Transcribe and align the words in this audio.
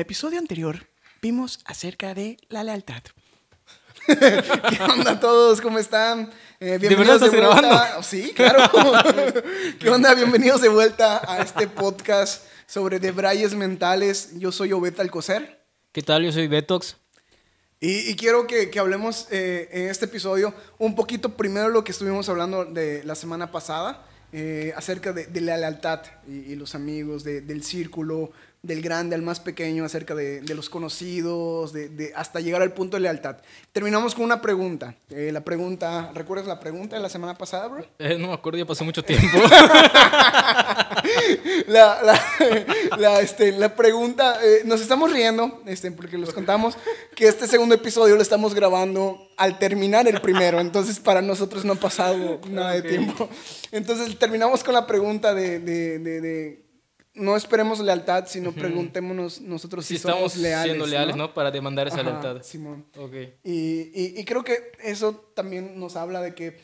episodio 0.00 0.38
anterior 0.38 0.88
vimos 1.20 1.60
acerca 1.64 2.14
de 2.14 2.36
la 2.48 2.64
lealtad. 2.64 3.02
¿Qué 4.06 4.82
onda 4.82 5.20
todos? 5.20 5.60
¿Cómo 5.60 5.78
están? 5.78 6.30
Eh, 6.58 6.78
bienvenidos 6.78 7.20
¿De, 7.20 7.26
estás 7.26 7.40
vuelta. 7.40 7.60
Grabando? 7.60 8.02
Sí, 8.02 8.32
claro. 8.34 8.70
¿Qué 9.78 9.88
onda? 9.88 10.14
Bienvenidos 10.14 10.60
de 10.60 10.68
vuelta 10.68 11.22
a 11.30 11.42
este 11.42 11.68
podcast 11.68 12.44
sobre 12.66 12.98
debrayes 12.98 13.54
mentales. 13.54 14.38
Yo 14.38 14.50
soy 14.50 14.72
Obed 14.72 14.98
Alcocer. 14.98 15.62
¿Qué 15.92 16.02
tal? 16.02 16.24
Yo 16.24 16.32
soy 16.32 16.48
Betox. 16.48 16.96
Y, 17.78 18.14
quiero 18.14 18.46
que, 18.46 18.70
que 18.70 18.78
hablemos 18.78 19.26
eh, 19.30 19.68
en 19.72 19.88
este 19.88 20.04
episodio 20.04 20.54
un 20.78 20.94
poquito 20.94 21.36
primero 21.36 21.68
lo 21.68 21.82
que 21.82 21.92
estuvimos 21.92 22.28
hablando 22.28 22.64
de 22.64 23.02
la 23.04 23.16
semana 23.16 23.50
pasada, 23.50 24.06
eh, 24.32 24.72
acerca 24.76 25.12
de, 25.12 25.26
de, 25.26 25.40
la 25.40 25.56
lealtad 25.56 26.00
y, 26.28 26.52
y 26.52 26.54
los 26.54 26.76
amigos, 26.76 27.24
de, 27.24 27.40
del 27.40 27.64
círculo, 27.64 28.30
del 28.62 28.80
grande 28.80 29.16
al 29.16 29.22
más 29.22 29.40
pequeño, 29.40 29.84
acerca 29.84 30.14
de, 30.14 30.40
de 30.40 30.54
los 30.54 30.70
conocidos, 30.70 31.72
de, 31.72 32.12
hasta 32.14 32.38
llegar 32.38 32.62
al 32.62 32.72
punto 32.72 32.96
de 32.96 33.00
lealtad. 33.00 33.38
Terminamos 33.72 34.14
con 34.14 34.24
una 34.24 34.40
pregunta. 34.40 34.94
Eh, 35.10 35.30
la 35.32 35.42
pregunta, 35.42 36.12
¿recuerdas 36.14 36.46
la 36.46 36.60
pregunta 36.60 36.94
de 36.94 37.02
la 37.02 37.08
semana 37.08 37.36
pasada, 37.36 37.66
bro? 37.66 37.84
Eh, 37.98 38.16
no 38.18 38.28
me 38.28 38.34
acuerdo, 38.34 38.60
ya 38.60 38.64
pasó 38.64 38.84
mucho 38.84 39.02
tiempo. 39.02 39.36
la, 41.66 42.02
la, 42.02 42.20
la, 42.98 43.20
este, 43.20 43.50
la 43.50 43.74
pregunta, 43.74 44.38
eh, 44.44 44.62
nos 44.64 44.80
estamos 44.80 45.12
riendo, 45.12 45.60
este, 45.66 45.90
porque 45.90 46.16
les 46.16 46.32
contamos 46.32 46.76
que 47.16 47.26
este 47.26 47.48
segundo 47.48 47.74
episodio 47.74 48.14
lo 48.14 48.22
estamos 48.22 48.54
grabando 48.54 49.28
al 49.38 49.58
terminar 49.58 50.06
el 50.06 50.20
primero, 50.20 50.60
entonces 50.60 51.00
para 51.00 51.20
nosotros 51.20 51.64
no 51.64 51.72
ha 51.72 51.76
pasado 51.76 52.40
nada 52.48 52.74
de 52.74 52.82
tiempo. 52.82 53.28
Entonces 53.72 54.16
terminamos 54.18 54.62
con 54.62 54.74
la 54.74 54.86
pregunta 54.86 55.34
de, 55.34 55.58
de, 55.58 55.98
de 55.98 56.62
no 57.14 57.36
esperemos 57.36 57.80
lealtad, 57.80 58.26
sino 58.26 58.52
preguntémonos 58.52 59.40
nosotros 59.40 59.84
si, 59.84 59.96
estamos 59.96 60.36
leales. 60.36 60.64
siendo 60.64 60.86
leales, 60.86 61.16
¿no? 61.16 61.34
Para 61.34 61.50
demandar 61.50 61.88
esa 61.88 62.02
lealtad. 62.02 62.42
Simón. 62.42 62.86
Okay. 62.96 63.34
Y, 63.44 64.18
y, 64.18 64.24
creo 64.24 64.44
que 64.44 64.72
eso 64.82 65.14
también 65.34 65.78
nos 65.78 65.96
habla 65.96 66.20
de 66.20 66.34
que 66.34 66.58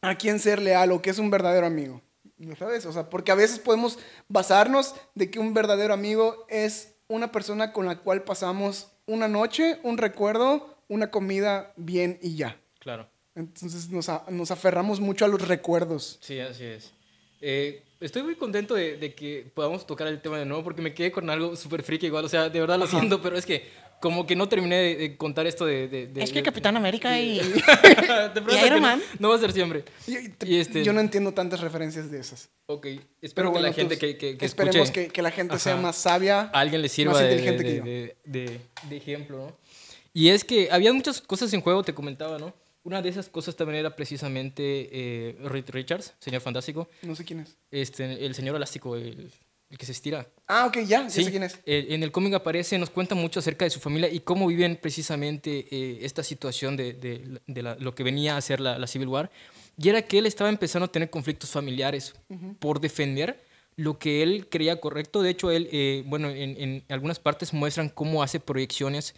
a 0.00 0.16
quién 0.16 0.40
ser 0.40 0.60
leal 0.60 0.90
o 0.92 1.00
qué 1.00 1.10
es 1.10 1.18
un 1.18 1.30
verdadero 1.30 1.66
amigo. 1.66 2.02
¿Sabes? 2.58 2.86
O 2.86 2.92
sea, 2.92 3.08
porque 3.08 3.30
a 3.30 3.36
veces 3.36 3.60
podemos 3.60 4.00
basarnos 4.28 4.96
de 5.14 5.30
que 5.30 5.38
un 5.38 5.54
verdadero 5.54 5.94
amigo 5.94 6.44
es 6.48 6.96
una 7.06 7.30
persona 7.30 7.72
con 7.72 7.86
la 7.86 8.00
cual 8.00 8.24
pasamos 8.24 8.88
una 9.06 9.28
noche, 9.28 9.78
un 9.84 9.96
recuerdo, 9.96 10.76
una 10.88 11.10
comida 11.10 11.72
bien 11.76 12.18
y 12.20 12.34
ya. 12.34 12.60
Claro. 12.80 13.08
Entonces 13.36 13.90
nos, 13.90 14.10
nos 14.28 14.50
aferramos 14.50 14.98
mucho 15.00 15.24
a 15.24 15.28
los 15.28 15.46
recuerdos. 15.46 16.18
Sí, 16.20 16.40
así 16.40 16.64
es. 16.64 16.92
Eh, 17.42 17.82
estoy 18.00 18.22
muy 18.22 18.36
contento 18.36 18.74
de, 18.74 19.14
que 19.14 19.50
podamos 19.52 19.84
tocar 19.86 20.06
el 20.06 20.22
tema 20.22 20.38
de 20.38 20.46
nuevo 20.46 20.62
porque 20.62 20.80
me 20.80 20.94
quedé 20.94 21.10
con 21.10 21.28
algo 21.28 21.56
súper 21.56 21.82
friki 21.82 22.06
igual. 22.06 22.24
O 22.24 22.28
sea, 22.28 22.48
de 22.48 22.60
verdad 22.60 22.78
lo 22.78 22.86
siento, 22.86 23.20
pero 23.20 23.36
es 23.36 23.44
que 23.44 23.68
como 24.00 24.26
que 24.26 24.34
no 24.34 24.48
terminé 24.48 24.96
de, 24.96 25.16
contar 25.16 25.46
esto 25.46 25.64
de... 25.64 26.10
es 26.16 26.32
que 26.32 26.42
Capitán 26.42 26.76
América 26.76 27.20
y, 27.20 27.40
Iron 28.66 28.80
Man... 28.80 29.00
No 29.18 29.28
va 29.28 29.36
a 29.36 29.38
ser 29.38 29.52
siempre. 29.52 29.84
Y, 30.06 30.56
este... 30.56 30.82
Yo 30.82 30.92
no 30.92 31.00
entiendo 31.00 31.32
tantas 31.32 31.60
referencias 31.60 32.10
de 32.10 32.18
esas. 32.18 32.50
Ok, 32.66 32.86
espero 33.20 33.52
que 33.52 33.60
la 33.60 33.72
gente 33.72 33.98
que, 33.98 34.16
que, 34.16 34.36
Esperemos 34.40 34.90
que, 34.90 35.08
que, 35.08 35.22
la 35.22 35.30
gente 35.30 35.58
sea 35.58 35.76
más 35.76 35.96
sabia. 35.96 36.50
A 36.52 36.60
alguien 36.60 36.80
le 36.80 36.88
sirva 36.88 37.20
de, 37.20 38.16
de 38.24 38.96
ejemplo, 38.96 39.36
¿no? 39.38 39.56
Y 40.14 40.28
es 40.28 40.44
que 40.44 40.68
había 40.70 40.92
muchas 40.92 41.20
cosas 41.20 41.52
en 41.54 41.60
juego, 41.60 41.82
te 41.82 41.94
comentaba, 41.94 42.38
¿no? 42.38 42.54
Una 42.84 43.00
de 43.00 43.08
esas 43.08 43.28
cosas 43.28 43.54
también 43.54 43.78
era 43.78 43.94
precisamente 43.94 44.88
eh, 44.90 45.36
Reed 45.44 45.70
Richards, 45.70 46.14
señor 46.18 46.40
fantástico. 46.40 46.88
No 47.02 47.14
sé 47.14 47.24
quién 47.24 47.40
es. 47.40 47.56
Este, 47.70 48.26
el 48.26 48.34
señor 48.34 48.56
elástico, 48.56 48.96
el, 48.96 49.30
que 49.78 49.86
se 49.86 49.92
estira. 49.92 50.26
Ah, 50.48 50.66
ok, 50.66 50.78
ya, 50.80 51.08
sí, 51.08 51.22
sé 51.22 51.30
quién 51.30 51.44
es. 51.44 51.58
en 51.64 52.02
el 52.02 52.10
cómic 52.10 52.34
aparece, 52.34 52.76
nos 52.78 52.90
cuenta 52.90 53.14
mucho 53.14 53.38
acerca 53.38 53.64
de 53.64 53.70
su 53.70 53.78
familia 53.78 54.10
y 54.10 54.20
cómo 54.20 54.48
viven 54.48 54.76
precisamente 54.76 55.66
eh, 55.70 55.98
esta 56.02 56.24
situación 56.24 56.76
de, 56.76 56.92
de, 57.46 57.62
lo 57.78 57.94
que 57.94 58.02
venía 58.02 58.36
a 58.36 58.40
ser 58.40 58.60
la, 58.60 58.86
Civil 58.88 59.08
War. 59.08 59.30
Y 59.78 59.88
era 59.88 60.02
que 60.02 60.18
él 60.18 60.26
estaba 60.26 60.50
empezando 60.50 60.86
a 60.86 60.92
tener 60.92 61.08
conflictos 61.08 61.50
familiares 61.50 62.14
por 62.58 62.80
defender 62.80 63.42
lo 63.76 63.98
que 63.98 64.22
él 64.24 64.48
creía 64.50 64.80
correcto. 64.80 65.22
De 65.22 65.30
hecho, 65.30 65.50
él, 65.52 65.68
eh, 65.72 66.02
bueno, 66.06 66.28
en, 66.28 66.60
en 66.60 66.84
algunas 66.88 67.20
partes 67.20 67.52
muestran 67.54 67.88
cómo 67.88 68.22
hace 68.22 68.40
proyecciones 68.40 69.14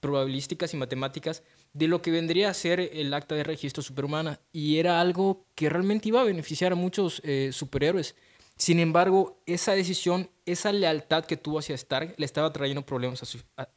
probabilísticas 0.00 0.74
y 0.74 0.76
matemáticas 0.76 1.42
de 1.76 1.88
lo 1.88 2.00
que 2.00 2.10
vendría 2.10 2.48
a 2.48 2.54
ser 2.54 2.80
el 2.80 3.12
acta 3.12 3.34
de 3.34 3.44
registro 3.44 3.82
superhumana 3.82 4.40
y 4.50 4.78
era 4.78 4.98
algo 4.98 5.44
que 5.54 5.68
realmente 5.68 6.08
iba 6.08 6.22
a 6.22 6.24
beneficiar 6.24 6.72
a 6.72 6.74
muchos 6.74 7.20
eh, 7.22 7.50
superhéroes. 7.52 8.16
Sin 8.56 8.80
embargo, 8.80 9.42
esa 9.44 9.72
decisión, 9.72 10.30
esa 10.46 10.72
lealtad 10.72 11.26
que 11.26 11.36
tuvo 11.36 11.58
hacia 11.58 11.74
Stark 11.74 12.14
le 12.16 12.24
estaba 12.24 12.50
trayendo 12.50 12.86
problemas 12.86 13.20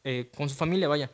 eh, 0.06 0.32
con 0.38 0.48
su 0.48 0.56
familia, 0.56 0.88
vaya. 0.88 1.12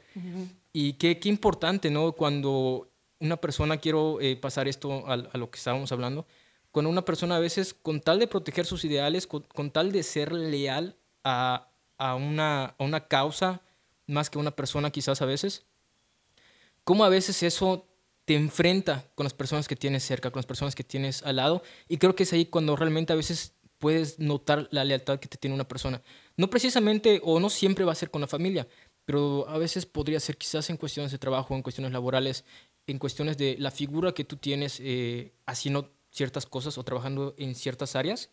Y 0.74 0.94
qué, 0.94 1.18
qué, 1.18 1.28
importante, 1.28 1.90
¿no? 1.90 2.12
Cuando 2.12 2.92
una 3.20 3.38
persona, 3.38 3.78
quiero 3.78 4.22
eh, 4.22 4.36
pasar 4.36 4.68
esto 4.68 5.08
a, 5.08 5.18
lo 5.18 5.50
que 5.50 5.58
estábamos 5.58 5.92
hablando, 5.92 6.28
cuando 6.70 6.92
una 6.92 7.04
persona 7.04 7.38
a 7.38 7.40
veces, 7.40 7.74
con 7.74 8.00
tal 8.00 8.20
de 8.20 8.28
proteger 8.28 8.68
sus 8.68 8.86
ideales, 8.86 9.26
con, 9.26 9.72
tal 9.72 9.92
de 9.92 10.04
ser 10.04 10.32
leal 10.32 10.98
a, 11.24 11.72
a, 11.98 12.14
una, 12.14 12.76
a 12.78 12.84
una 12.84 13.08
causa, 13.08 13.62
más 14.06 14.30
que 14.30 14.38
una 14.38 14.52
persona 14.52 14.92
quizás 14.92 15.24
a 15.24 15.26
veces, 15.26 15.66
cómo 16.86 17.04
a 17.04 17.10
veces 17.10 17.44
eso 17.44 17.86
te 18.24 18.36
enfrenta 18.36 19.12
con 19.16 19.26
las 19.26 19.34
personas 19.34 19.68
que 19.68 19.76
tienes 19.76 20.04
cerca, 20.04 20.32
con 20.32 20.40
las 20.40 20.46
personas 20.46 20.74
que 20.74 20.84
tienes 20.84 21.22
al 21.24 21.36
lado. 21.36 21.62
Y 21.90 21.98
creo 21.98 22.16
que 22.16 22.24
es 22.24 22.32
ahí 22.32 22.46
cuando 22.46 22.76
realmente 22.76 23.12
a 23.12 23.18
veces 23.18 23.54
puedes 23.78 24.20
notar 24.20 24.68
la 24.72 24.86
lealtad 24.86 25.20
que 25.20 25.28
te 25.28 25.38
tiene 25.38 25.54
una 25.54 25.68
persona. 25.68 26.02
No 26.38 26.50
precisamente 26.50 27.20
o 27.24 27.40
no 27.40 27.50
siempre 27.50 27.86
va 27.86 27.92
a 27.92 27.96
ser 27.96 28.10
con 28.10 28.22
la 28.22 28.28
familia, 28.28 28.68
pero 29.04 29.48
a 29.50 29.58
veces 29.58 29.86
podría 29.86 30.20
ser 30.20 30.38
quizás 30.38 30.70
en 30.70 30.78
cuestiones 30.78 31.12
de 31.12 31.20
trabajo, 31.20 31.54
en 31.56 31.62
cuestiones 31.62 31.92
laborales, 31.92 32.46
en 32.88 32.98
cuestiones 32.98 33.38
de 33.38 33.58
la 33.60 33.72
figura 33.72 34.14
que 34.14 34.24
tú 34.24 34.38
tienes 34.38 34.80
eh, 34.80 35.34
haciendo 35.46 35.92
ciertas 36.10 36.46
cosas 36.46 36.78
o 36.78 36.84
trabajando 36.84 37.36
en 37.38 37.56
ciertas 37.56 37.96
áreas. 37.96 38.30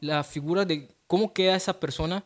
La 0.00 0.24
figura 0.24 0.64
de 0.64 0.88
cómo 1.06 1.32
queda 1.32 1.56
esa 1.56 1.78
persona 1.78 2.24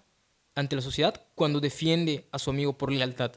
ante 0.54 0.76
la 0.76 0.82
sociedad 0.82 1.26
cuando 1.34 1.60
defiende 1.60 2.28
a 2.30 2.38
su 2.38 2.50
amigo 2.50 2.76
por 2.76 2.92
lealtad. 2.92 3.32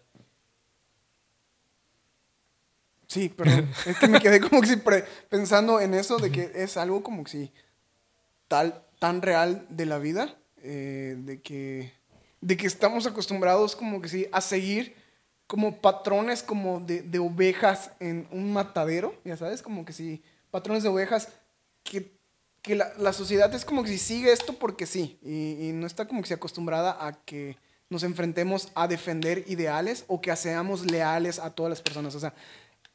Sí, 3.07 3.29
perdón. 3.29 3.69
es 3.85 3.97
que 3.97 4.07
me 4.07 4.19
quedé 4.19 4.39
como 4.41 4.61
que 4.61 4.67
si 4.67 4.81
pensando 5.29 5.79
en 5.79 5.93
eso, 5.93 6.17
de 6.17 6.31
que 6.31 6.51
es 6.55 6.77
algo 6.77 7.03
como 7.03 7.23
que 7.23 7.31
si 7.31 7.51
tal, 8.47 8.83
tan 8.99 9.21
real 9.21 9.65
de 9.69 9.85
la 9.85 9.97
vida, 9.97 10.35
eh, 10.57 11.15
de, 11.19 11.41
que, 11.41 11.93
de 12.41 12.57
que 12.57 12.67
estamos 12.67 13.05
acostumbrados 13.05 13.75
como 13.75 14.01
que 14.01 14.09
sí 14.09 14.27
a 14.31 14.41
seguir 14.41 14.95
como 15.47 15.77
patrones 15.77 16.41
como 16.41 16.79
de, 16.79 17.03
de 17.03 17.19
ovejas 17.19 17.91
en 17.99 18.27
un 18.31 18.51
matadero, 18.51 19.13
ya 19.23 19.37
sabes, 19.37 19.61
como 19.61 19.85
que 19.85 19.93
sí, 19.93 20.23
patrones 20.49 20.81
de 20.81 20.89
ovejas 20.89 21.29
que, 21.83 22.11
que 22.63 22.75
la, 22.75 22.91
la, 22.97 23.13
sociedad 23.13 23.53
es 23.53 23.63
como 23.63 23.83
que 23.83 23.89
si 23.89 23.99
sigue 23.99 24.31
esto 24.31 24.53
porque 24.53 24.87
sí, 24.87 25.19
y, 25.21 25.69
y 25.69 25.71
no 25.73 25.85
está 25.85 26.07
como 26.07 26.21
que 26.21 26.29
si 26.29 26.33
acostumbrada 26.33 26.97
a 26.99 27.13
que 27.13 27.57
nos 27.89 28.03
enfrentemos 28.03 28.69
a 28.73 28.87
defender 28.87 29.43
ideales 29.47 30.05
o 30.07 30.19
que 30.19 30.35
seamos 30.35 30.89
leales 30.89 31.39
a 31.39 31.51
todas 31.51 31.69
las 31.69 31.81
personas. 31.81 32.15
O 32.15 32.19
sea, 32.19 32.33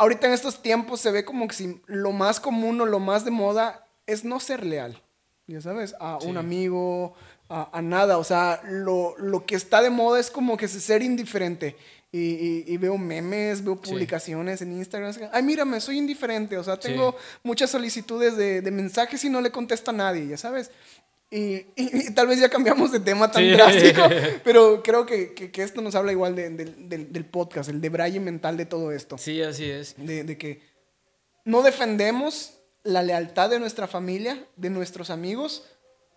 ahorita 0.00 0.26
en 0.26 0.32
estos 0.32 0.62
tiempos 0.62 1.00
se 1.00 1.10
ve 1.10 1.26
como 1.26 1.46
que 1.46 1.54
si 1.54 1.80
lo 1.86 2.12
más 2.12 2.40
común 2.40 2.80
o 2.80 2.86
lo 2.86 2.98
más 3.00 3.24
de 3.24 3.30
moda 3.30 3.86
es 4.06 4.24
no 4.24 4.40
ser 4.40 4.64
leal, 4.64 5.00
ya 5.46 5.60
sabes, 5.60 5.94
a 6.00 6.16
un 6.18 6.38
amigo, 6.38 7.14
a, 7.50 7.82
nada. 7.82 8.16
O 8.16 8.24
sea, 8.24 8.62
lo, 8.64 9.14
lo, 9.18 9.44
que 9.44 9.56
está 9.56 9.82
de 9.82 9.90
moda 9.90 10.18
es 10.18 10.30
como 10.30 10.56
que 10.56 10.68
ser 10.68 11.02
indiferente. 11.02 11.76
Y, 12.12 12.64
y, 12.66 12.76
veo 12.76 12.98
memes, 12.98 13.62
veo 13.62 13.76
publicaciones 13.76 14.62
en 14.62 14.72
Instagram. 14.72 15.14
Ay, 15.32 15.44
mírame, 15.44 15.80
soy 15.80 15.98
indiferente. 15.98 16.56
O 16.56 16.64
sea, 16.64 16.76
tengo 16.76 17.14
muchas 17.44 17.70
solicitudes 17.70 18.36
de, 18.36 18.62
de, 18.62 18.70
mensajes 18.72 19.22
y 19.22 19.28
no 19.28 19.40
le 19.40 19.52
contesto 19.52 19.92
a 19.92 19.94
nadie, 19.94 20.26
ya 20.26 20.36
sabes. 20.36 20.72
Y, 21.32 22.12
tal 22.12 22.26
vez 22.26 22.40
ya 22.40 22.48
cambiamos 22.48 22.90
de 22.90 22.98
tema 22.98 23.30
tan 23.30 23.48
drástico, 23.52 24.02
pero 24.44 24.82
creo 24.82 25.06
que, 25.06 25.32
que, 25.32 25.62
esto 25.62 25.80
nos 25.80 25.94
habla 25.94 26.10
igual 26.10 26.34
de, 26.34 26.50
del, 26.50 27.12
del, 27.12 27.24
podcast, 27.24 27.68
el 27.70 27.80
debraye 27.80 28.18
mental 28.18 28.56
de 28.56 28.66
todo 28.66 28.90
esto. 28.90 29.16
Sí, 29.16 29.40
así 29.40 29.70
es. 29.70 29.94
De, 29.96 30.24
de, 30.24 30.36
que 30.36 30.60
no 31.44 31.62
defendemos 31.62 32.54
la 32.82 33.04
lealtad 33.04 33.48
de 33.48 33.60
nuestra 33.60 33.86
familia, 33.86 34.44
de 34.56 34.70
nuestros 34.70 35.08
amigos, 35.10 35.64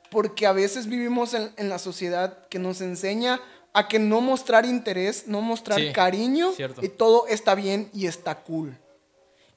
porque 0.10 0.48
a 0.48 0.52
veces 0.52 0.88
vivimos 0.88 1.36
en, 1.36 1.52
en 1.58 1.70
la 1.70 1.78
sociedad 1.78 2.48
que 2.48 2.58
nos 2.58 2.82
enseña 2.82 3.40
a 3.74 3.88
que 3.88 4.00
no 4.00 4.20
mostrar 4.20 4.66
interés, 4.66 5.28
no 5.28 5.42
mostrar 5.42 5.80
cariño, 5.94 6.54
y 6.82 6.90
todo 6.90 7.28
está 7.28 7.54
bien 7.54 7.90
y 7.94 8.08
está 8.08 8.42
cool. 8.44 8.78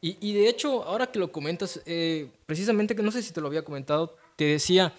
Y, 0.01 0.19
y 0.21 0.35
de 0.35 0.49
hecho, 0.49 0.85
ahora 0.85 1.11
que 1.11 1.19
lo 1.19 1.33
comentas, 1.33 1.81
eh, 1.87 2.29
precisamente 2.45 2.95
que 2.95 3.03
no 3.03 3.11
sé 3.11 3.23
si 3.23 3.33
te 3.33 3.41
lo 3.41 3.47
había 3.47 3.65
comentado, 3.65 4.17
te 4.37 4.45
decía 4.45 4.93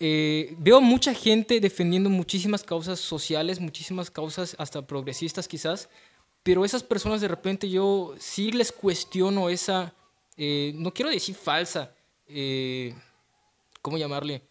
eh, 0.00 0.54
veo 0.58 0.80
mucha 0.80 1.14
gente 1.14 1.60
defendiendo 1.60 2.10
muchísimas 2.10 2.62
causas 2.62 2.98
sociales, 3.00 3.60
muchísimas 3.60 4.10
causas 4.10 4.56
hasta 4.58 4.86
progresistas 4.86 5.48
quizás, 5.48 5.88
pero 6.42 6.64
esas 6.64 6.82
personas 6.82 7.20
de 7.20 7.28
repente 7.28 7.68
yo 7.68 8.14
sí 8.18 8.52
les 8.52 8.72
cuestiono 8.72 9.48
esa, 9.48 9.94
eh, 10.36 10.72
no 10.76 10.92
quiero 10.92 11.10
decir 11.10 11.34
falsa, 11.34 11.92
eh, 12.26 12.94
¿cómo 13.82 13.98
llamarle? 13.98 14.42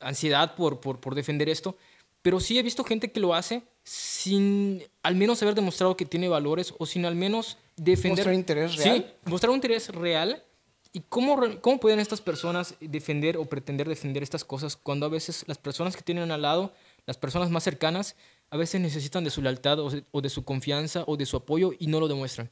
Ansiedad 0.00 0.54
por, 0.54 0.80
por, 0.80 0.98
por, 0.98 1.14
defender 1.14 1.48
esto, 1.48 1.76
pero 2.22 2.40
sí 2.40 2.58
he 2.58 2.62
visto 2.62 2.84
gente 2.84 3.10
que 3.10 3.20
lo 3.20 3.34
hace 3.34 3.62
sin 3.84 4.82
al 5.02 5.16
menos 5.16 5.42
haber 5.42 5.54
demostrado 5.54 5.96
que 5.96 6.04
tiene 6.04 6.28
valores 6.28 6.74
o 6.78 6.86
sin 6.86 7.04
al 7.04 7.14
menos 7.14 7.58
defender... 7.76 8.18
Mostrar 8.18 8.34
interés 8.34 8.72
Sí, 8.72 8.88
real. 8.88 9.14
mostrar 9.24 9.50
un 9.50 9.56
interés 9.56 9.88
real. 9.88 10.42
¿Y 10.92 11.00
cómo, 11.08 11.40
cómo 11.62 11.80
pueden 11.80 12.00
estas 12.00 12.20
personas 12.20 12.74
defender 12.80 13.38
o 13.38 13.46
pretender 13.46 13.88
defender 13.88 14.22
estas 14.22 14.44
cosas 14.44 14.76
cuando 14.76 15.06
a 15.06 15.08
veces 15.08 15.44
las 15.46 15.56
personas 15.56 15.96
que 15.96 16.02
tienen 16.02 16.30
al 16.30 16.42
lado, 16.42 16.74
las 17.06 17.16
personas 17.16 17.50
más 17.50 17.64
cercanas, 17.64 18.14
a 18.50 18.58
veces 18.58 18.80
necesitan 18.80 19.24
de 19.24 19.30
su 19.30 19.40
lealtad 19.40 19.78
o 19.80 20.20
de, 20.20 20.28
su 20.28 20.44
confianza 20.44 21.04
o 21.06 21.16
de 21.16 21.24
su 21.24 21.38
apoyo 21.38 21.72
y 21.78 21.86
no 21.86 21.98
lo 21.98 22.08
demuestran? 22.08 22.50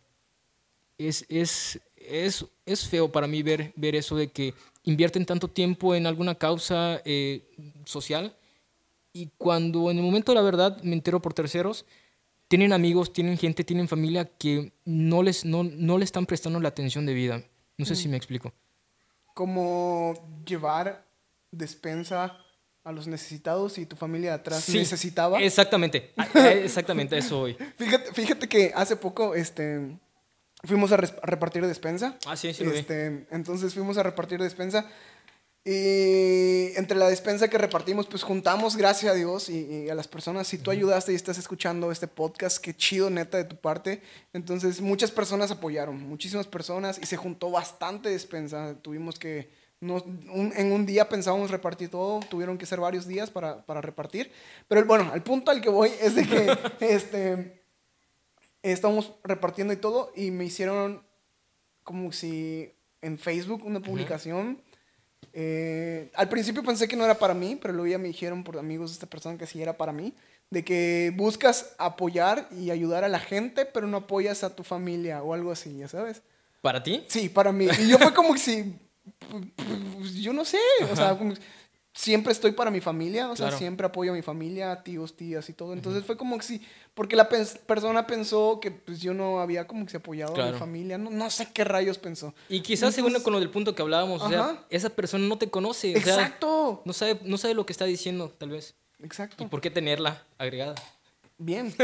Es, 0.96 1.26
es, 1.28 1.80
es, 1.96 2.46
es 2.64 2.88
feo 2.88 3.12
para 3.12 3.26
mí 3.26 3.42
ver, 3.42 3.74
ver 3.76 3.94
eso 3.94 4.16
de 4.16 4.28
que 4.28 4.54
invierten 4.84 5.26
tanto 5.26 5.48
tiempo 5.48 5.94
en 5.94 6.06
alguna 6.06 6.34
causa 6.34 7.02
eh, 7.04 7.44
social 7.84 8.34
y 9.12 9.28
cuando 9.36 9.90
en 9.90 9.98
el 9.98 10.02
momento 10.02 10.32
de 10.32 10.36
la 10.36 10.42
verdad 10.42 10.82
me 10.82 10.94
entero 10.94 11.20
por 11.20 11.34
terceros, 11.34 11.84
tienen 12.48 12.72
amigos, 12.72 13.12
tienen 13.12 13.36
gente, 13.36 13.64
tienen 13.64 13.86
familia 13.86 14.24
que 14.24 14.72
no 14.86 15.22
les, 15.22 15.44
no, 15.44 15.62
no 15.62 15.98
le 15.98 16.04
están 16.04 16.24
prestando 16.24 16.58
la 16.58 16.68
atención 16.68 17.04
de 17.04 17.14
vida. 17.14 17.44
No 17.80 17.86
sé 17.86 17.96
si 17.96 18.08
me 18.08 18.16
explico. 18.18 18.52
Como 19.34 20.42
llevar 20.46 21.06
despensa 21.50 22.38
a 22.84 22.92
los 22.92 23.06
necesitados 23.06 23.78
y 23.78 23.86
tu 23.86 23.96
familia 23.96 24.34
atrás 24.34 24.62
Sí, 24.64 24.78
necesitaba. 24.78 25.40
Exactamente, 25.40 26.12
a- 26.16 26.38
a- 26.38 26.52
exactamente, 26.52 27.16
eso 27.16 27.40
hoy. 27.40 27.54
Fíjate, 27.76 28.12
fíjate 28.12 28.48
que 28.48 28.72
hace 28.74 28.96
poco 28.96 29.34
este, 29.34 29.98
fuimos 30.64 30.92
a, 30.92 30.96
repartir 30.98 31.66
despensa. 31.66 32.16
Ah, 32.26 32.36
sí, 32.36 32.52
sí 32.52 32.64
lo 32.64 32.70
vi. 32.72 32.78
Este, 32.78 33.26
entonces 33.30 33.72
fuimos 33.74 33.96
a 33.98 34.02
repartir 34.02 34.40
despensa. 34.42 34.86
Y 35.62 36.74
entre 36.76 36.96
la 36.96 37.08
despensa 37.08 37.48
que 37.48 37.58
repartimos, 37.58 38.06
pues 38.06 38.22
juntamos, 38.22 38.76
gracias 38.76 39.12
a 39.12 39.14
Dios 39.14 39.50
y, 39.50 39.66
y 39.84 39.88
a 39.90 39.94
las 39.94 40.08
personas. 40.08 40.46
Si 40.48 40.56
tú 40.56 40.70
ayudaste 40.70 41.12
y 41.12 41.16
estás 41.16 41.36
escuchando 41.36 41.92
este 41.92 42.08
podcast, 42.08 42.58
qué 42.58 42.74
chido, 42.74 43.10
neta, 43.10 43.36
de 43.36 43.44
tu 43.44 43.56
parte. 43.56 44.00
Entonces, 44.32 44.80
muchas 44.80 45.10
personas 45.10 45.50
apoyaron, 45.50 46.00
muchísimas 46.00 46.46
personas, 46.46 46.98
y 47.02 47.04
se 47.06 47.16
juntó 47.18 47.50
bastante 47.50 48.08
despensa. 48.08 48.74
Tuvimos 48.80 49.18
que, 49.18 49.50
no, 49.80 49.96
un- 50.32 50.52
en 50.56 50.72
un 50.72 50.86
día 50.86 51.08
pensábamos 51.10 51.50
repartir 51.50 51.90
todo, 51.90 52.20
tuvieron 52.30 52.56
que 52.56 52.64
ser 52.64 52.80
varios 52.80 53.06
días 53.06 53.30
para, 53.30 53.64
para 53.66 53.82
repartir. 53.82 54.32
Pero 54.66 54.84
bueno, 54.86 55.10
al 55.12 55.22
punto 55.22 55.50
al 55.50 55.60
que 55.60 55.68
voy 55.68 55.90
es 56.00 56.14
de 56.14 56.26
que 56.26 56.58
este, 56.80 57.62
estábamos 58.62 59.12
repartiendo 59.24 59.74
y 59.74 59.76
todo, 59.76 60.10
y 60.16 60.30
me 60.30 60.46
hicieron 60.46 61.02
como 61.84 62.12
si 62.12 62.72
en 63.02 63.18
Facebook 63.18 63.62
una 63.66 63.80
publicación. 63.80 64.62
Eh, 65.32 66.10
al 66.14 66.28
principio 66.28 66.62
pensé 66.62 66.88
que 66.88 66.96
no 66.96 67.04
era 67.04 67.18
para 67.18 67.34
mí, 67.34 67.58
pero 67.60 67.74
luego 67.74 67.88
ya 67.88 67.98
me 67.98 68.08
dijeron 68.08 68.42
por 68.42 68.58
amigos 68.58 68.90
de 68.90 68.94
esta 68.94 69.06
persona 69.06 69.38
que 69.38 69.46
sí 69.46 69.62
era 69.62 69.76
para 69.76 69.92
mí, 69.92 70.14
de 70.50 70.64
que 70.64 71.12
buscas 71.16 71.74
apoyar 71.78 72.48
y 72.50 72.70
ayudar 72.70 73.04
a 73.04 73.08
la 73.08 73.20
gente, 73.20 73.64
pero 73.66 73.86
no 73.86 73.98
apoyas 73.98 74.42
a 74.42 74.54
tu 74.56 74.64
familia 74.64 75.22
o 75.22 75.34
algo 75.34 75.52
así, 75.52 75.78
ya 75.78 75.88
sabes. 75.88 76.22
¿Para 76.60 76.82
ti? 76.82 77.04
Sí, 77.08 77.28
para 77.28 77.52
mí. 77.52 77.68
Y 77.78 77.88
yo 77.88 77.98
fue 77.98 78.12
como 78.12 78.34
que 78.34 78.40
si, 78.40 78.74
pues, 79.98 80.14
yo 80.14 80.32
no 80.32 80.44
sé, 80.44 80.58
o 80.90 80.96
sea, 80.96 81.16
como 81.16 81.34
siempre 81.92 82.32
estoy 82.32 82.52
para 82.52 82.70
mi 82.70 82.80
familia, 82.80 83.30
o 83.30 83.36
sea, 83.36 83.50
siempre 83.50 83.86
apoyo 83.86 84.12
a 84.12 84.14
mi 84.14 84.22
familia, 84.22 84.82
tíos, 84.82 85.16
tías 85.16 85.48
y 85.48 85.52
todo. 85.52 85.72
Entonces 85.72 86.04
fue 86.04 86.16
como 86.16 86.38
que 86.38 86.44
sí, 86.44 86.62
porque 86.94 87.16
la 87.16 87.28
persona 87.28 88.06
pensó 88.06 88.60
que 88.60 88.70
pues 88.70 89.00
yo 89.00 89.14
no 89.14 89.40
había 89.40 89.66
como 89.66 89.84
que 89.84 89.90
se 89.90 89.96
apoyado 89.96 90.40
a 90.40 90.52
mi 90.52 90.58
familia, 90.58 90.98
no, 90.98 91.10
no 91.10 91.30
sé 91.30 91.48
qué 91.52 91.64
rayos 91.64 91.98
pensó. 91.98 92.34
Y 92.48 92.60
quizás 92.60 92.94
según 92.94 93.14
con 93.22 93.32
lo 93.32 93.40
del 93.40 93.50
punto 93.50 93.74
que 93.74 93.82
hablábamos, 93.82 94.22
o 94.22 94.28
sea, 94.28 94.40
Ajá. 94.40 94.66
esa 94.70 94.90
persona 94.90 95.26
no 95.26 95.38
te 95.38 95.50
conoce. 95.50 95.96
o 95.96 96.00
sea, 96.00 96.14
Exacto, 96.14 96.82
no 96.84 96.92
sabe, 96.92 97.20
no 97.24 97.38
sabe 97.38 97.54
lo 97.54 97.66
que 97.66 97.72
está 97.72 97.84
diciendo, 97.84 98.30
tal 98.30 98.50
vez. 98.50 98.74
¿Y 98.98 99.04
exacto. 99.04 99.48
por 99.48 99.60
qué 99.60 99.70
tenerla 99.70 100.24
agregada? 100.38 100.74
Bien. 101.38 101.74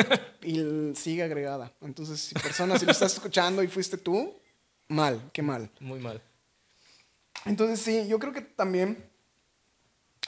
Y 0.42 0.94
sigue 0.94 1.24
agregada. 1.24 1.72
Entonces, 1.80 2.20
si 2.20 2.34
persona, 2.34 2.78
si 2.78 2.84
lo 2.84 2.92
estás 2.92 3.14
escuchando 3.14 3.62
y 3.64 3.66
fuiste 3.66 3.96
tú, 3.96 4.32
mal, 4.86 5.20
qué 5.32 5.42
mal. 5.42 5.70
Muy 5.80 5.98
mal. 5.98 6.22
Entonces, 7.46 7.80
sí, 7.80 8.06
yo 8.06 8.18
creo 8.20 8.32
que 8.32 8.42
también 8.42 9.02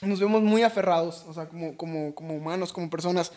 nos 0.02 0.20
vemos 0.20 0.42
muy 0.42 0.62
aferrados, 0.62 1.24
o 1.26 1.32
sea, 1.34 1.48
como, 1.48 1.76
como, 1.76 2.14
como 2.14 2.34
humanos, 2.34 2.72
como 2.72 2.88
personas, 2.90 3.32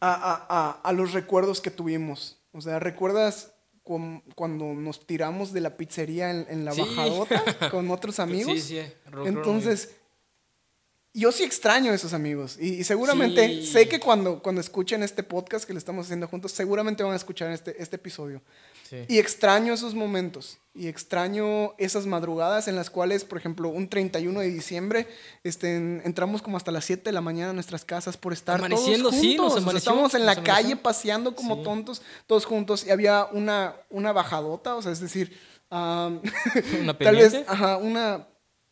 a, 0.00 0.12
a- 0.12 0.46
a- 0.48 0.70
a 0.82 0.92
los 0.92 1.12
recuerdos 1.12 1.60
que 1.60 1.70
tuvimos. 1.70 2.38
O 2.52 2.60
sea, 2.60 2.78
¿recuerdas 2.78 3.52
cuando 4.34 4.66
nos 4.74 5.06
tiramos 5.06 5.52
de 5.52 5.60
la 5.62 5.76
pizzería 5.76 6.30
en, 6.30 6.46
en 6.50 6.64
la 6.64 6.72
Sí. 6.72 6.80
bajadota 6.82 7.42
con 7.70 7.90
otros 7.90 8.18
amigos? 8.20 8.52
Sí, 8.60 8.60
sí. 8.60 8.92
Entonces, 9.24 9.94
yo 11.14 11.32
sí 11.32 11.42
extraño 11.42 11.90
a 11.90 11.94
esos 11.94 12.12
amigos. 12.12 12.56
Y, 12.60 12.74
y 12.74 12.84
seguramente, 12.84 13.48
Sí. 13.48 13.66
sé 13.66 13.88
que 13.88 13.98
cuando, 13.98 14.40
cuando 14.42 14.60
escuchen 14.60 15.02
este 15.02 15.22
podcast 15.22 15.64
que 15.64 15.72
le 15.72 15.78
estamos 15.78 16.06
haciendo 16.06 16.28
juntos, 16.28 16.52
seguramente 16.52 17.02
van 17.02 17.12
a 17.12 17.16
escuchar 17.16 17.50
este, 17.50 17.80
este 17.82 17.96
episodio. 17.96 18.40
Sí. 18.88 19.04
Y 19.08 19.18
extraño 19.18 19.72
esos 19.74 19.94
momentos. 19.94 20.58
Y 20.74 20.86
extraño 20.86 21.74
esas 21.78 22.06
madrugadas 22.06 22.68
en 22.68 22.76
las 22.76 22.88
cuales, 22.88 23.24
por 23.24 23.36
ejemplo, 23.38 23.68
un 23.68 23.88
31 23.88 24.40
de 24.40 24.50
diciembre, 24.50 25.06
este, 25.44 25.76
en- 25.76 26.02
entramos 26.04 26.40
como 26.40 26.56
hasta 26.56 26.70
las 26.70 26.84
7 26.84 27.02
de 27.04 27.12
la 27.12 27.20
mañana 27.20 27.50
a 27.50 27.54
nuestras 27.54 27.84
casas 27.84 28.16
por 28.16 28.32
estar 28.32 28.56
Amaneciendo, 28.58 29.08
todos 29.10 29.20
sí, 29.20 29.36
nos 29.36 29.38
juntos. 29.38 29.46
O 29.46 29.50
sea, 29.56 29.62
amaneció, 29.64 29.78
estábamos 29.78 30.14
en 30.14 30.24
la 30.26 30.32
amaneció. 30.32 30.54
calle 30.54 30.76
paseando 30.76 31.34
como 31.34 31.56
Sí. 31.56 31.62
tontos, 31.64 32.02
todos 32.26 32.44
juntos. 32.44 32.86
Y 32.86 32.90
había 32.90 33.26
una, 33.32 33.74
una 33.90 34.12
bajadota, 34.12 34.74
o 34.76 34.82
sea, 34.82 34.92
es 34.92 35.00
decir, 35.00 35.36
¿Una 35.70 36.22
tal 36.98 37.16
vez, 37.16 37.34
ajá, 37.46 37.76
una, 37.76 38.26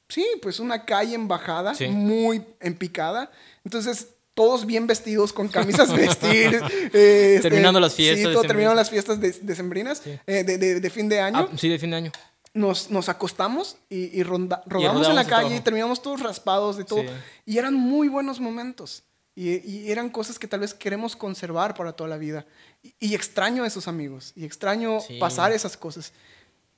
sí, 0.08 0.26
pues 0.42 0.60
una 0.60 0.84
calle 0.84 1.14
en 1.14 1.28
bajada, 1.28 1.74
Sí. 1.74 1.88
muy 1.88 2.42
en 2.60 2.76
picada. 2.76 3.30
Entonces, 3.64 4.08
todos 4.34 4.66
bien 4.66 4.86
vestidos, 4.86 5.32
con 5.32 5.48
camisas 5.48 5.92
vestir. 5.96 6.60
eh, 6.92 7.34
este, 7.36 7.40
Terminando 7.42 7.80
las 7.80 7.94
fiestas 7.94 8.28
Sí, 8.28 8.32
todo 8.34 8.42
terminando 8.42 8.74
las 8.74 8.90
fiestas 8.90 9.20
de- 9.20 9.32
decembrinas, 9.42 9.98
Sí. 10.04 10.18
eh, 10.26 10.44
de, 10.44 10.58
de- 10.58 10.80
de 10.80 10.90
fin 10.90 11.08
de 11.08 11.20
año. 11.20 11.48
Ah, 11.50 11.56
sí, 11.56 11.68
de 11.68 11.78
fin 11.78 11.90
de 11.90 11.96
año. 11.96 12.12
Nos, 12.54 12.90
nos 12.90 13.08
acostamos 13.10 13.76
y, 13.90 14.18
y 14.18 14.22
ronda- 14.22 14.62
rodamos 14.66 15.06
en 15.08 15.14
la 15.14 15.26
calle 15.26 15.56
y 15.56 15.60
terminamos 15.60 16.00
todos 16.02 16.20
raspados 16.20 16.76
de 16.78 16.84
todo. 16.84 17.02
Sí. 17.02 17.08
Y 17.44 17.58
eran 17.58 17.74
muy 17.74 18.08
buenos 18.08 18.40
momentos. 18.40 19.02
Y, 19.34 19.56
y 19.70 19.90
eran 19.90 20.08
cosas 20.08 20.38
que 20.38 20.48
tal 20.48 20.60
vez 20.60 20.72
queremos 20.72 21.16
conservar 21.16 21.74
para 21.74 21.92
toda 21.92 22.08
la 22.08 22.16
vida. 22.16 22.46
Y, 22.82 22.94
y 22.98 23.14
extraño 23.14 23.64
a 23.64 23.66
esos 23.66 23.88
amigos. 23.88 24.32
Y 24.34 24.46
extraño 24.46 24.98
pasar 25.20 25.52
esas 25.52 25.76
cosas. 25.76 26.14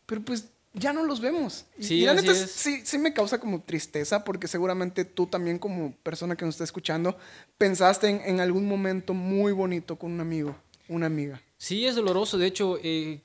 Pero 0.07 0.23
pues 0.23 0.47
ya 0.75 0.93
no 0.93 1.05
los 1.05 1.21
vemos. 1.21 1.67
Y, 1.79 1.85
Sí, 1.85 1.95
y 1.95 2.05
la 2.07 2.15
neta 2.15 2.35
sí, 2.35 2.83
sí 2.85 2.99
me 2.99 3.13
causa 3.13 3.39
como 3.41 3.63
tristeza 3.63 4.25
porque 4.25 4.49
seguramente 4.49 5.05
tú 5.05 5.27
también 5.27 5.59
como 5.59 5.93
persona 6.03 6.37
que 6.37 6.45
nos 6.45 6.55
está 6.55 6.65
escuchando 6.65 7.17
pensaste 7.57 8.09
en, 8.09 8.21
en 8.25 8.41
algún 8.41 8.67
momento 8.67 9.15
muy 9.15 9.53
bonito 9.53 9.97
con 9.97 10.13
un 10.13 10.21
amigo, 10.21 10.57
una 10.89 11.07
amiga. 11.07 11.41
Sí, 11.57 11.87
es 11.87 11.97
doloroso. 11.97 12.39
De 12.39 12.47
hecho, 12.47 12.79
eh, 12.83 13.21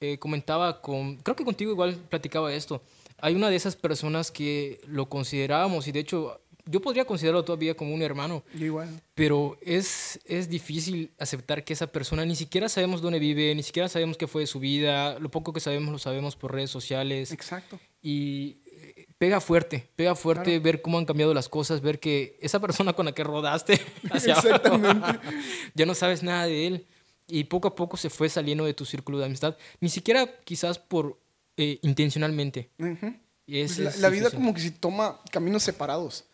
eh, 0.00 0.18
comentaba 0.18 0.82
con, 0.82 1.16
creo 1.16 1.36
que 1.36 1.44
contigo 1.44 1.70
igual 1.70 1.94
platicaba 1.94 2.52
esto. 2.52 2.82
Hay 3.18 3.34
una 3.34 3.48
de 3.48 3.56
esas 3.56 3.76
personas 3.76 4.30
que 4.30 4.80
lo 4.86 5.08
considerábamos 5.08 5.88
y 5.88 5.92
de 5.92 6.00
hecho 6.00 6.40
yo 6.68 6.80
podría 6.82 7.04
considerarlo 7.04 7.44
todavía 7.44 7.74
como 7.76 7.94
un 7.94 8.02
hermano, 8.02 8.42
igual. 8.58 8.88
pero 9.14 9.56
es, 9.62 10.18
es 10.24 10.48
difícil 10.48 11.12
aceptar 11.18 11.64
que 11.64 11.72
esa 11.72 11.86
persona 11.86 12.24
ni 12.24 12.34
siquiera 12.36 12.68
sabemos 12.68 13.00
dónde 13.02 13.18
vive, 13.18 13.54
ni 13.54 13.62
siquiera 13.62 13.88
sabemos 13.88 14.16
qué 14.16 14.26
fue 14.26 14.42
de 14.42 14.46
su 14.46 14.58
vida, 14.60 15.18
lo 15.20 15.30
poco 15.30 15.52
que 15.52 15.60
sabemos 15.60 15.92
lo 15.92 15.98
sabemos 15.98 16.36
por 16.36 16.52
redes 16.52 16.70
sociales 16.70 17.30
Exacto. 17.32 17.78
y 18.02 18.58
eh, 18.66 19.06
pega 19.18 19.40
fuerte, 19.40 19.88
pega 19.96 20.14
fuerte 20.14 20.50
Claro. 20.50 20.62
ver 20.62 20.82
cómo 20.82 20.98
han 20.98 21.06
cambiado 21.06 21.32
las 21.34 21.48
cosas, 21.48 21.80
ver 21.80 22.00
que 22.00 22.36
esa 22.42 22.58
persona 22.60 22.92
con 22.94 23.06
la 23.06 23.12
que 23.12 23.24
rodaste 23.24 23.80
abajo, 24.10 24.16
Exactamente. 24.28 25.18
ya 25.74 25.86
no 25.86 25.94
sabes 25.94 26.22
nada 26.22 26.46
de 26.46 26.66
él 26.66 26.86
y 27.28 27.44
poco 27.44 27.68
a 27.68 27.74
poco 27.74 27.96
se 27.96 28.10
fue 28.10 28.28
saliendo 28.28 28.64
de 28.64 28.74
tu 28.74 28.84
círculo 28.84 29.18
de 29.18 29.26
amistad, 29.26 29.56
ni 29.80 29.88
siquiera 29.88 30.28
quizás 30.44 30.78
por 30.78 31.18
eh, 31.56 31.78
intencionalmente. 31.82 32.70
Ujú. 32.78 33.14
Y 33.46 33.60
es- 33.60 33.74
Pues 33.76 33.78
la, 33.84 33.90
es 33.90 34.00
la 34.00 34.08
vida 34.10 34.30
como 34.30 34.52
que 34.52 34.60
si 34.60 34.70
toma 34.72 35.20
caminos 35.30 35.62
separados. 35.62 36.24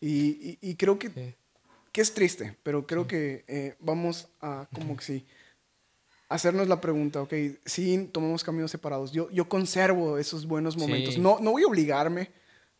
Y, 0.00 0.08
y- 0.08 0.58
y 0.62 0.74
creo 0.76 0.98
que, 0.98 1.08
Sí. 1.10 1.34
que 1.92 2.00
es 2.00 2.14
triste, 2.14 2.56
pero 2.62 2.86
creo 2.86 3.06
que 3.06 3.44
eh, 3.48 3.76
vamos 3.80 4.28
a 4.40 4.66
como 4.74 4.96
que 4.96 5.04
sí 5.04 5.26
hacernos 6.28 6.68
la 6.68 6.80
pregunta, 6.80 7.20
ok, 7.22 7.32
sí 7.64 8.08
tomamos 8.12 8.44
caminos 8.44 8.70
separados. 8.70 9.10
Yo, 9.12 9.28
yo 9.30 9.48
conservo 9.48 10.16
esos 10.16 10.46
buenos 10.46 10.76
momentos. 10.76 11.14
Sí. 11.14 11.20
No, 11.20 11.38
no 11.40 11.50
voy 11.50 11.64
a 11.64 11.66
obligarme 11.66 12.30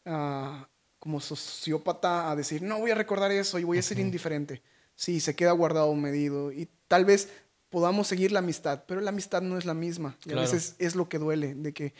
a, 0.04 0.68
como 1.00 1.20
sociópata 1.20 2.30
a 2.30 2.36
decir, 2.36 2.62
no 2.62 2.78
voy 2.78 2.92
a 2.92 2.94
recordar 2.94 3.32
eso 3.32 3.58
y 3.58 3.64
voy 3.64 3.78
a 3.78 3.82
ser 3.82 3.98
indiferente. 3.98 4.62
Sí, 4.94 5.18
se 5.20 5.34
queda 5.34 5.50
guardado 5.52 5.92
medido 5.94 6.52
y 6.52 6.68
tal 6.86 7.04
vez 7.04 7.28
podamos 7.70 8.06
seguir 8.06 8.30
la 8.32 8.38
amistad, 8.40 8.84
pero 8.86 9.00
la 9.00 9.10
amistad 9.10 9.42
no 9.42 9.58
es 9.58 9.64
la 9.64 9.74
misma. 9.74 10.16
Y 10.20 10.28
Claro. 10.30 10.40
a 10.40 10.42
veces 10.42 10.76
es 10.78 10.94
lo 10.94 11.08
que 11.08 11.18
duele, 11.18 11.54
de 11.54 11.72
que, 11.72 11.92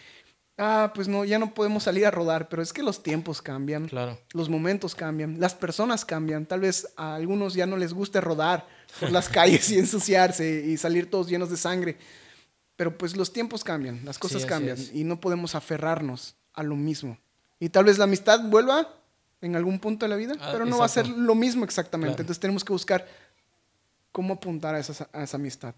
ah, 0.61 0.93
pues 0.95 1.09
no, 1.09 1.25
ya 1.25 1.39
no 1.39 1.55
podemos 1.55 1.85
salir 1.85 2.07
a 2.07 2.11
rodar, 2.11 2.49
pero 2.49 2.63
es 2.63 2.73
que 2.73 2.83
los 2.83 3.03
tiempos 3.03 3.41
cambian. 3.43 3.89
Claro. 3.89 4.19
Los 4.35 4.49
momentos 4.49 4.95
cambian, 4.95 5.41
las 5.41 5.55
personas 5.55 6.05
cambian. 6.05 6.47
Tal 6.47 6.61
vez 6.61 6.89
a 6.97 7.15
algunos 7.15 7.55
ya 7.55 7.67
no 7.67 7.77
les 7.77 7.95
guste 7.95 8.21
rodar 8.21 8.69
por 9.01 9.11
las 9.11 9.29
calles 9.29 9.71
y 9.71 9.79
ensuciarse 9.79 10.65
y 10.67 10.77
salir 10.77 11.11
todos 11.11 11.29
llenos 11.29 11.51
de 11.51 11.57
sangre. 11.57 11.97
Pero 12.77 12.97
pues 12.97 13.17
los 13.17 13.33
tiempos 13.33 13.65
cambian, 13.65 14.05
las 14.05 14.19
cosas 14.19 14.47
cambian 14.47 14.79
y 14.93 15.05
no 15.05 15.21
podemos 15.21 15.55
aferrarnos 15.55 16.37
a 16.53 16.63
lo 16.63 16.77
mismo. 16.77 17.19
Y 17.59 17.69
tal 17.71 17.87
vez 17.87 17.99
la 17.99 18.05
amistad 18.05 18.41
vuelva 18.45 18.95
en 19.41 19.57
algún 19.57 19.81
punto 19.81 20.05
de 20.05 20.11
la 20.11 20.17
vida, 20.17 20.35
Ah, 20.41 20.51
pero 20.53 20.67
no 20.67 20.79
va 20.79 20.85
a 20.85 20.89
ser 20.89 21.09
lo 21.09 21.35
mismo 21.35 21.65
exactamente. 21.65 22.13
Claro. 22.13 22.23
Entonces 22.23 22.41
tenemos 22.41 22.65
que 22.65 22.73
buscar 22.73 23.07
cómo 24.13 24.35
apuntar 24.35 24.75
a 24.75 24.79
esa, 24.79 25.09
a 25.13 25.23
esa 25.23 25.37
amistad. 25.37 25.75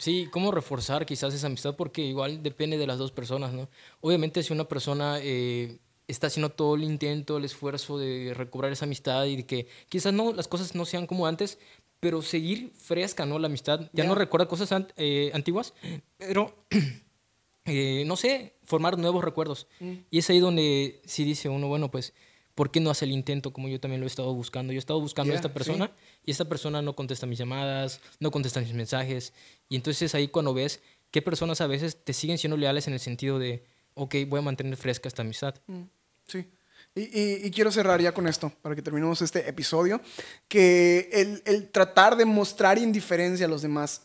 Sí, 0.00 0.28
cómo 0.30 0.50
reforzar 0.50 1.04
quizás 1.04 1.34
esa 1.34 1.46
amistad, 1.48 1.76
porque 1.76 2.00
igual 2.00 2.42
depende 2.42 2.78
de 2.78 2.86
las 2.86 2.96
dos 2.98 3.12
personas, 3.12 3.52
¿no? 3.52 3.68
Obviamente 4.00 4.42
si 4.42 4.52
una 4.52 4.64
persona 4.64 5.18
eh, 5.20 5.78
está 6.08 6.28
haciendo 6.28 6.48
todo 6.48 6.74
el 6.74 6.84
intento, 6.84 7.36
el 7.36 7.44
esfuerzo 7.44 7.98
de 7.98 8.32
recobrar 8.34 8.72
esa 8.72 8.86
amistad 8.86 9.26
y 9.26 9.36
de 9.36 9.46
que 9.46 9.66
quizás 9.90 10.14
no, 10.14 10.32
las 10.32 10.48
cosas 10.48 10.74
no 10.74 10.86
sean 10.86 11.06
como 11.06 11.26
antes, 11.26 11.58
pero 12.00 12.22
seguir 12.22 12.72
fresca, 12.78 13.26
¿no? 13.26 13.38
La 13.38 13.48
amistad, 13.48 13.80
ya 13.92 14.04
Ya. 14.04 14.08
no 14.08 14.14
recuerda 14.14 14.48
cosas 14.48 14.72
ant- 14.72 14.92
eh, 14.96 15.30
antiguas, 15.34 15.74
pero, 16.16 16.64
eh, 17.66 18.04
no 18.06 18.16
sé, 18.16 18.54
formar 18.64 18.96
nuevos 18.98 19.22
recuerdos. 19.22 19.66
Y 20.10 20.18
es 20.18 20.30
ahí 20.30 20.38
donde 20.40 21.00
sí 21.04 21.24
dice 21.24 21.48
uno, 21.50 21.68
bueno, 21.68 21.90
pues, 21.90 22.14
¿por 22.60 22.70
qué 22.70 22.78
no 22.78 22.90
hace 22.90 23.06
el 23.06 23.12
intento 23.12 23.54
como 23.54 23.68
yo 23.70 23.80
también 23.80 24.02
lo 24.02 24.06
he 24.06 24.12
estado 24.14 24.34
buscando? 24.34 24.70
Yo 24.70 24.76
he 24.76 24.80
estado 24.80 25.00
buscando 25.00 25.32
a 25.32 25.36
esta 25.36 25.48
sí. 25.48 25.54
persona 25.54 25.90
y 26.26 26.30
esta 26.30 26.44
persona 26.44 26.82
no 26.82 26.94
contesta 26.94 27.24
mis 27.24 27.38
llamadas, 27.38 28.00
no 28.18 28.30
contesta 28.30 28.60
mis 28.60 28.74
mensajes. 28.74 29.32
Y 29.70 29.76
entonces 29.76 30.14
ahí 30.14 30.28
cuando 30.28 30.52
ves 30.52 30.82
qué 31.10 31.22
personas 31.22 31.62
a 31.62 31.66
veces 31.66 31.96
te 32.04 32.12
siguen 32.12 32.36
siendo 32.36 32.58
leales 32.58 32.86
en 32.86 32.92
el 32.92 33.00
sentido 33.00 33.38
de, 33.38 33.64
ok, 33.94 34.14
voy 34.28 34.40
a 34.40 34.42
mantener 34.42 34.76
fresca 34.76 35.08
esta 35.08 35.22
amistad. 35.22 35.54
Mm, 35.68 35.84
Sí. 36.26 36.50
Y, 36.94 37.00
y- 37.18 37.46
y 37.46 37.50
quiero 37.50 37.72
cerrar 37.72 37.98
ya 38.02 38.12
con 38.12 38.26
esto, 38.28 38.52
para 38.60 38.74
que 38.76 38.82
terminemos 38.82 39.22
este 39.22 39.48
episodio, 39.48 39.98
que 40.46 41.08
el, 41.14 41.42
el 41.46 41.70
tratar 41.70 42.14
de 42.14 42.26
mostrar 42.26 42.76
indiferencia 42.76 43.46
a 43.46 43.48
los 43.48 43.62
demás, 43.62 44.02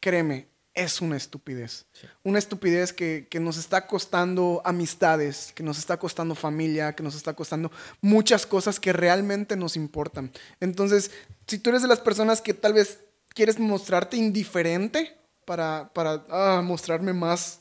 créeme, 0.00 0.48
es 0.74 1.00
una 1.00 1.16
estupidez. 1.16 1.86
Una 2.24 2.38
estupidez 2.38 2.92
que, 2.92 3.28
que 3.30 3.38
nos 3.40 3.56
está 3.56 3.86
costando 3.86 4.60
amistades, 4.64 5.52
que 5.54 5.62
nos 5.62 5.78
está 5.78 5.96
costando 5.98 6.34
familia, 6.34 6.94
que 6.94 7.02
nos 7.02 7.14
está 7.14 7.32
costando 7.34 7.70
muchas 8.00 8.44
cosas 8.46 8.80
que 8.80 8.92
realmente 8.92 9.56
nos 9.56 9.76
importan. 9.76 10.32
Entonces, 10.60 11.10
si 11.46 11.58
tú 11.58 11.70
eres 11.70 11.82
de 11.82 11.88
las 11.88 12.00
personas 12.00 12.40
que 12.40 12.54
tal 12.54 12.72
vez 12.72 12.98
quieres 13.34 13.58
mostrarte 13.58 14.16
indiferente 14.16 15.16
para, 15.44 15.90
para 15.94 16.24
ah, 16.30 16.62
mostrarme 16.64 17.12
más 17.12 17.60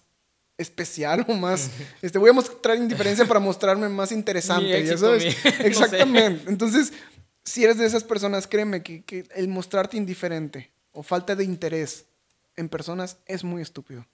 especial 0.57 1.25
o 1.27 1.33
más 1.33 1.69
este 2.01 2.19
voy 2.19 2.29
a 2.29 2.33
mostrar 2.33 2.77
indiferencia 2.77 3.25
para 3.25 3.39
mostrarme 3.39 3.89
más 3.89 4.11
interesante 4.11 4.69
ya 4.69 4.77
éxito, 4.77 4.99
sabes? 4.99 5.25
mi- 5.25 5.31
no 5.51 5.57
sé. 5.57 5.67
exactamente 5.67 6.49
entonces 6.49 6.93
si 7.43 7.63
eres 7.63 7.79
de 7.79 7.87
esas 7.87 8.03
personas 8.03 8.45
créeme 8.45 8.83
que, 8.83 9.03
que 9.03 9.25
el 9.35 9.47
mostrarte 9.47 9.97
indiferente 9.97 10.71
o 10.91 11.01
falta 11.01 11.35
de 11.35 11.43
interés 11.43 12.05
en 12.55 12.69
personas 12.69 13.17
es 13.25 13.43
muy 13.43 13.61
estúpido 13.61 14.05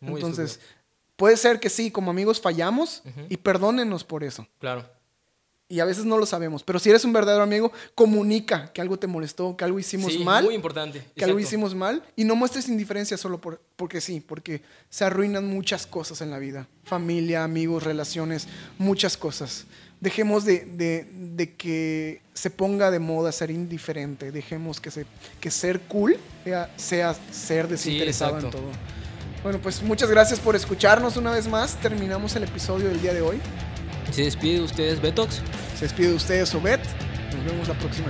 Muy 0.00 0.14
entonces 0.16 0.52
estúpido. 0.52 0.72
puede 1.16 1.36
ser 1.36 1.60
que 1.60 1.68
sí 1.70 1.90
como 1.90 2.10
amigos 2.10 2.40
fallamos 2.40 3.02
y 3.28 3.36
perdónenos 3.36 4.04
por 4.04 4.24
eso 4.24 4.46
Claro. 4.58 4.88
y 5.68 5.80
a 5.80 5.84
veces 5.84 6.04
no 6.04 6.18
lo 6.18 6.26
sabemos 6.26 6.62
pero 6.62 6.78
si 6.78 6.90
eres 6.90 7.04
un 7.04 7.12
verdadero 7.12 7.42
amigo 7.42 7.72
comunica 7.94 8.72
que 8.72 8.80
algo 8.80 8.98
te 8.98 9.06
molestó 9.06 9.56
que 9.56 9.64
algo 9.64 9.78
hicimos 9.78 10.12
Sí, 10.12 10.22
mal 10.24 10.44
muy 10.44 10.54
importante. 10.54 11.04
que 11.16 11.24
algo 11.24 11.38
hicimos 11.38 11.74
mal 11.74 12.02
y 12.16 12.24
no 12.24 12.34
muestres 12.36 12.68
indiferencia 12.68 13.16
solo 13.16 13.40
por, 13.40 13.60
porque 13.76 14.00
sí, 14.00 14.20
porque 14.20 14.62
se 14.90 15.04
arruinan 15.04 15.46
muchas 15.46 15.86
cosas 15.86 16.20
en 16.20 16.30
la 16.30 16.38
vida. 16.38 16.68
Familia, 16.84 17.42
amigos, 17.44 17.82
relaciones, 17.84 18.46
muchas 18.78 19.16
cosas. 19.16 19.64
Dejemos 20.02 20.44
de, 20.44 20.66
de- 20.66 21.06
de 21.12 21.54
que 21.54 22.20
se 22.34 22.50
ponga 22.50 22.90
de 22.90 22.98
moda 22.98 23.32
ser 23.32 23.50
indiferente. 23.50 24.30
Dejemos 24.32 24.80
que, 24.80 24.90
se, 24.90 25.06
que 25.40 25.50
ser 25.50 25.80
cool 25.82 26.18
sea, 26.44 26.70
sea 26.76 27.14
ser 27.30 27.68
desinteresado 27.68 28.38
en 28.38 28.50
todo. 28.50 28.64
Bueno, 29.42 29.58
pues 29.62 29.80
muchas 29.82 30.10
gracias 30.10 30.38
por 30.40 30.54
escucharnos 30.56 31.16
una 31.16 31.30
vez 31.30 31.48
más. 31.48 31.76
Terminamos 31.80 32.36
el 32.36 32.42
episodio 32.44 32.88
del 32.88 33.00
día 33.00 33.14
de 33.14 33.22
hoy. 33.22 33.38
Se 34.10 34.22
despide 34.24 34.54
de 34.54 34.62
ustedes, 34.64 35.00
Betox. 35.00 35.40
Se 35.78 35.84
despide 35.86 36.08
de 36.08 36.14
ustedes, 36.16 36.54
Obet. 36.54 36.80
Nos 37.34 37.44
vemos 37.46 37.66
la 37.68 37.74
próxima. 37.78 38.08